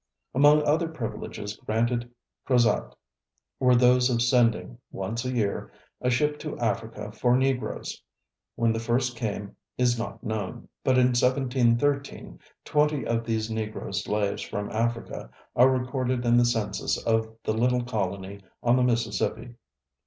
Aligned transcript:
Among 0.33 0.63
other 0.63 0.87
privileges 0.87 1.55
granted 1.57 2.09
Crozat 2.47 2.95
were 3.59 3.75
those 3.75 4.09
of 4.09 4.23
sending, 4.23 4.79
once 4.91 5.25
a 5.25 5.31
year, 5.31 5.71
a 6.01 6.09
ship 6.09 6.39
to 6.39 6.57
Africa 6.57 7.11
for 7.11 7.37
Negroes. 7.37 8.01
When 8.55 8.73
the 8.73 8.79
first 8.79 9.15
came, 9.15 9.55
is 9.77 9.99
not 9.99 10.23
known, 10.23 10.69
but 10.83 10.97
in 10.97 11.09
1713 11.09 12.39
twenty 12.65 13.05
of 13.05 13.25
these 13.25 13.51
Negro 13.51 13.93
slaves 13.93 14.41
from 14.41 14.71
Africa 14.71 15.29
are 15.55 15.69
recorded 15.69 16.25
in 16.25 16.35
the 16.35 16.45
census 16.45 16.97
of 17.05 17.35
the 17.43 17.53
little 17.53 17.83
colony 17.83 18.41
on 18.63 18.77
the 18.77 18.83
Mississippi. 18.83 19.53